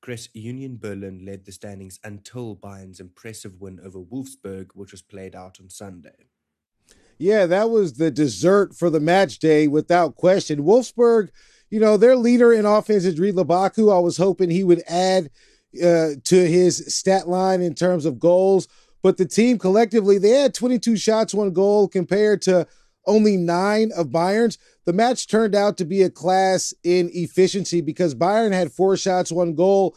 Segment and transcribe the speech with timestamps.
[0.00, 5.34] Chris, Union Berlin led the standings until Bayern's impressive win over Wolfsburg, which was played
[5.34, 6.28] out on Sunday.
[7.18, 10.64] Yeah, that was the dessert for the match day without question.
[10.64, 11.28] Wolfsburg,
[11.68, 13.90] you know, their leader in offense is Ridle Baku.
[13.90, 15.30] I was hoping he would add
[15.76, 18.68] uh, to his stat line in terms of goals.
[19.02, 22.66] But the team collectively, they had 22 shots, one goal compared to
[23.10, 24.56] only nine of Bayern's.
[24.86, 29.32] The match turned out to be a class in efficiency because Bayern had four shots,
[29.32, 29.96] one goal,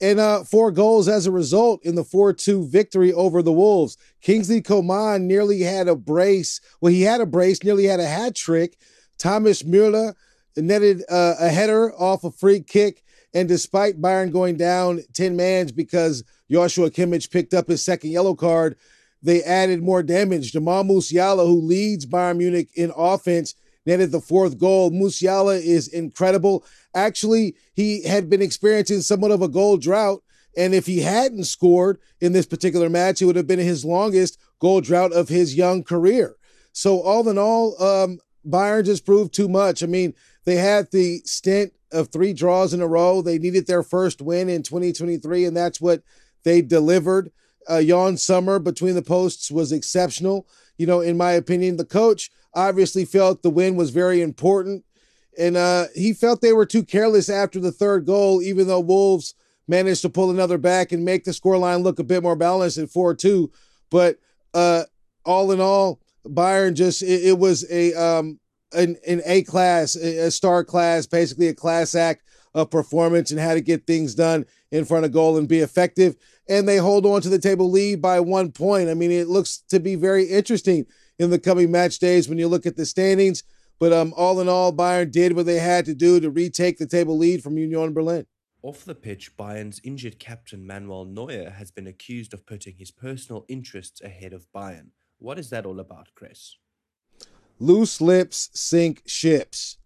[0.00, 3.96] and uh, four goals as a result in the 4 2 victory over the Wolves.
[4.20, 6.60] Kingsley Coman nearly had a brace.
[6.80, 8.78] Well, he had a brace, nearly had a hat trick.
[9.18, 10.14] Thomas Müller
[10.56, 13.04] netted uh, a header off a free kick.
[13.34, 18.34] And despite Bayern going down 10 mans because Joshua Kimmich picked up his second yellow
[18.34, 18.76] card,
[19.22, 20.52] they added more damage.
[20.52, 23.54] Jamal Musiala, who leads Bayern Munich in offense,
[23.86, 24.90] netted the fourth goal.
[24.90, 26.64] Musiala is incredible.
[26.94, 30.22] Actually, he had been experiencing somewhat of a goal drought.
[30.56, 34.38] And if he hadn't scored in this particular match, it would have been his longest
[34.58, 36.36] goal drought of his young career.
[36.72, 39.82] So, all in all, um, Bayern just proved too much.
[39.82, 43.22] I mean, they had the stint of three draws in a row.
[43.22, 46.02] They needed their first win in 2023, and that's what
[46.44, 47.30] they delivered.
[47.70, 50.46] Uh, Yann Sommer between the posts was exceptional.
[50.78, 54.84] You know, in my opinion, the coach obviously felt the win was very important.
[55.38, 59.34] And uh, he felt they were too careless after the third goal, even though Wolves
[59.66, 62.90] managed to pull another back and make the scoreline look a bit more balanced at
[62.90, 63.50] 4 2.
[63.90, 64.18] But
[64.52, 64.84] uh,
[65.24, 68.38] all in all, Bayern just, it, it was a, um,
[68.72, 72.22] an, an A class, a star class, basically a class act
[72.54, 76.16] of performance and how to get things done in front of goal and be effective.
[76.48, 78.88] And they hold on to the table lead by one point.
[78.88, 80.86] I mean, it looks to be very interesting
[81.18, 83.42] in the coming match days when you look at the standings.
[83.78, 86.86] But um, all in all, Bayern did what they had to do to retake the
[86.86, 88.26] table lead from Union Berlin.
[88.62, 93.44] Off the pitch, Bayern's injured captain Manuel Neuer has been accused of putting his personal
[93.48, 94.90] interests ahead of Bayern.
[95.18, 96.56] What is that all about, Chris?
[97.58, 99.78] Loose lips sink ships.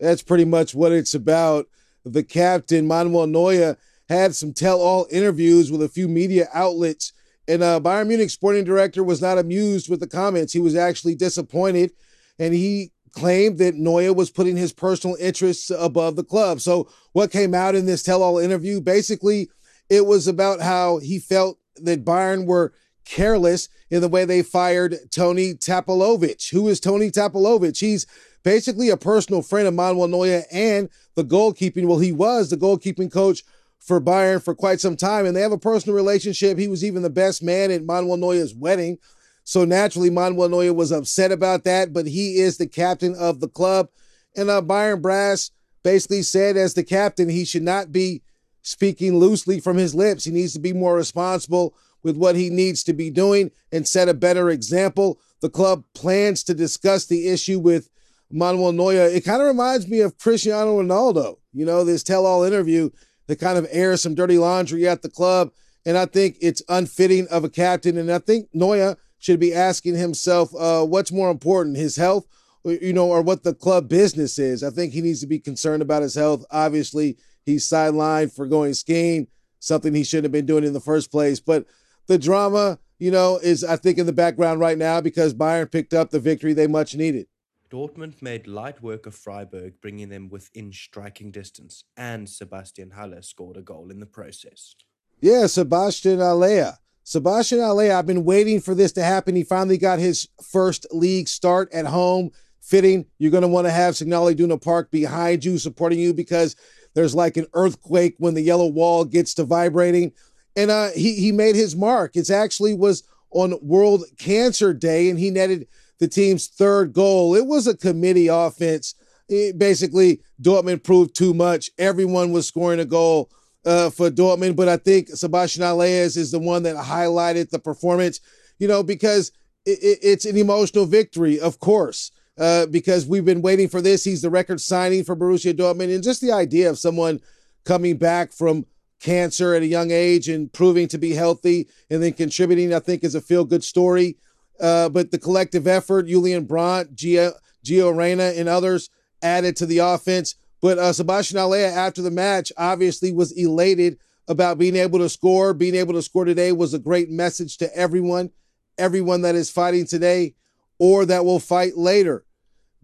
[0.00, 1.66] That's pretty much what it's about.
[2.04, 3.76] The captain, Manuel Neuer,
[4.08, 7.12] had some tell all interviews with a few media outlets
[7.50, 10.52] and uh, Bayern Munich sporting director was not amused with the comments.
[10.52, 11.90] He was actually disappointed,
[12.38, 16.60] and he claimed that Neuer was putting his personal interests above the club.
[16.60, 19.50] So, what came out in this tell all interview basically,
[19.88, 22.72] it was about how he felt that Bayern were
[23.10, 26.50] careless in the way they fired Toni Tapalovic.
[26.50, 27.78] Who is Toni Tapalovic?
[27.78, 28.06] He's
[28.44, 31.86] basically a personal friend of Manuel Neuer and the goalkeeping.
[31.86, 33.42] Well, he was the goalkeeping coach
[33.80, 36.56] for Bayern for quite some time, and they have a personal relationship.
[36.56, 38.98] He was even the best man at Manuel Neuer's wedding.
[39.42, 43.48] So naturally, Manuel Neuer was upset about that, but he is the captain of the
[43.48, 43.88] club.
[44.36, 45.50] And uh, Bayern Brass
[45.82, 48.22] basically said, as the captain, he should not be
[48.62, 50.24] speaking loosely from his lips.
[50.24, 54.08] He needs to be more responsible with what he needs to be doing and set
[54.08, 55.20] a better example.
[55.40, 57.88] The club plans to discuss the issue with
[58.30, 59.06] Manuel Neuer.
[59.06, 62.90] It kind of reminds me of Cristiano Ronaldo, you know, this tell all interview
[63.28, 65.50] to kind of air some dirty laundry at the club.
[65.86, 67.96] And I think it's unfitting of a captain.
[67.96, 72.26] And I think Neuer should be asking himself uh, what's more important, his health,
[72.64, 74.62] or, you know, or what the club business is.
[74.62, 76.44] I think he needs to be concerned about his health.
[76.50, 79.28] Obviously, he's sidelined for going skiing,
[79.58, 81.40] something he shouldn't have been doing in the first place.
[81.40, 81.66] But
[82.10, 85.94] the drama, you know, is I think in the background right now because Bayern picked
[85.94, 87.28] up the victory they much needed.
[87.70, 93.56] Dortmund made light work of Freiburg, bringing them within striking distance, and Sebastian Haller scored
[93.56, 94.74] a goal in the process.
[95.20, 96.72] Yeah, Sebastian Haller.
[97.04, 99.36] Sebastian Haller, I've been waiting for this to happen.
[99.36, 102.32] He finally got his first league start at home.
[102.60, 106.56] Fitting, you're going to want to have Signal Iduna Park behind you, supporting you, because
[106.94, 110.12] there's like an earthquake when the yellow wall gets to vibrating.
[110.60, 112.16] And uh, he, he made his mark.
[112.16, 115.66] It actually was on World Cancer Day, and he netted–
[116.00, 117.36] the team's third goal.
[117.36, 118.94] It was a committee offense.
[119.28, 121.70] It basically, Dortmund proved too much.
[121.78, 123.30] Everyone was scoring a goal
[123.64, 128.20] uh, for Dortmund, but I think Sebastian Haller is the one that highlighted the performance,
[128.58, 129.30] you know, because
[129.66, 132.10] it, it, it's an emotional victory, of course.
[132.38, 134.02] Uh, because we've been waiting for this.
[134.02, 135.94] He's the record signing for Borussia Dortmund.
[135.94, 137.20] And just the idea of someone
[137.66, 138.64] coming back from
[139.00, 143.02] cancer at a young age and proving to be healthy and then contributing, I think,
[143.02, 144.16] is a feel good story.
[144.60, 147.32] uh, but the collective effort, Julian Brandt, Gio,
[147.64, 148.90] Gio Reyna, and others
[149.22, 150.34] added to the offense.
[150.60, 153.98] But uh, Sebastian Haller, after the match, obviously was elated
[154.28, 155.54] about being able to score.
[155.54, 158.30] Being able to score today was a great message to everyone,
[158.76, 160.34] everyone that is fighting today
[160.78, 162.24] or that will fight later.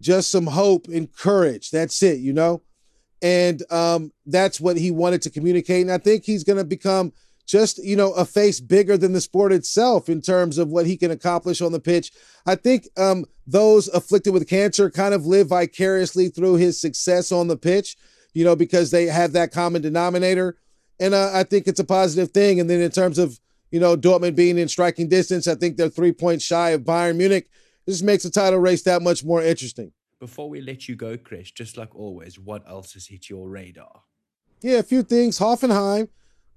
[0.00, 1.70] Just some hope and courage.
[1.70, 2.62] That's it, you know?
[3.22, 5.82] And um, that's what he wanted to communicate.
[5.82, 7.12] And I think he's going to become
[7.46, 10.96] just, you know, a face bigger than the sport itself in terms of what he
[10.96, 12.12] can accomplish on the pitch.
[12.44, 17.48] I think um, those afflicted with cancer kind of live vicariously through his success on
[17.48, 17.96] the pitch,
[18.34, 20.58] you know, because they have that common denominator.
[20.98, 22.58] And uh, I think it's a positive thing.
[22.58, 23.38] And then in terms of,
[23.70, 27.16] you know, Dortmund being in striking distance, I think they're three points shy of Bayern
[27.16, 27.48] Munich.
[27.86, 29.92] This makes the title race that much more interesting.
[30.18, 34.02] Before we let you go, Chris, just like always, what else has hit your radar?
[34.62, 35.38] Yeah, a few things.
[35.38, 36.08] Hoffenheim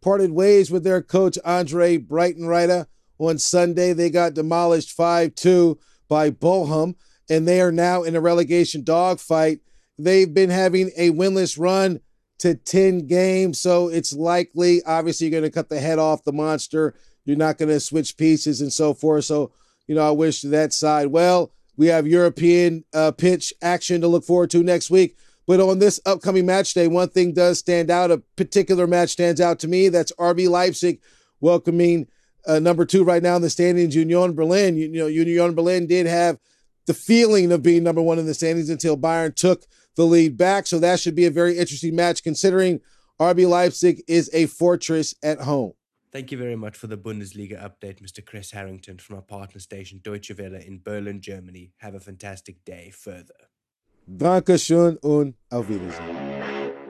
[0.01, 2.85] parted ways with their coach Andre Breitenreiter
[3.17, 3.91] on Sunday.
[3.91, 5.77] They got demolished 5 2
[6.07, 6.95] by Bochum,
[7.29, 9.59] and they are now in a relegation dogfight.
[9.97, 11.99] They've been having a winless run
[12.39, 16.31] to 10 games, so it's likely, obviously, you're going to cut the head off the
[16.31, 16.95] monster.
[17.25, 19.25] You're not going to switch pieces and so forth.
[19.25, 19.51] So,
[19.85, 21.51] you know, I wish that side well.
[21.79, 25.15] We have European uh, pitch action to look forward to next week.
[25.47, 28.11] But on this upcoming match day, one thing does stand out.
[28.11, 29.87] A particular match stands out to me.
[29.87, 30.99] That's RB Leipzig
[31.39, 32.09] welcoming
[32.45, 34.75] uh, number two right now in the standings, Union Berlin.
[34.75, 36.37] You, you know, Union Berlin did have
[36.85, 39.63] the feeling of being number one in the standings until Bayern took
[39.95, 40.67] the lead back.
[40.67, 42.81] So that should be a very interesting match considering
[43.21, 45.71] RB Leipzig is a fortress at home.
[46.11, 48.25] Thank you very much for the Bundesliga update, Mr.
[48.25, 51.71] Chris Harrington from our partner station Deutsche Welle in Berlin, Germany.
[51.77, 53.49] Have a fantastic day further.
[54.07, 56.29] Dankeschön und auf Wiedersehen.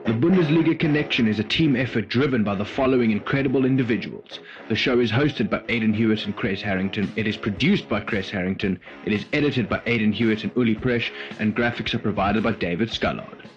[0.06, 4.40] The Bundesliga Connection is a team effort driven by the following incredible individuals.
[4.70, 7.12] The show is hosted by Aidan Hewitt and Chris Harrington.
[7.16, 8.80] It is produced by Chris Harrington.
[9.04, 12.88] It is edited by Aidan Hewitt and Uli Presh, and graphics are provided by David
[12.88, 13.50] Scullard.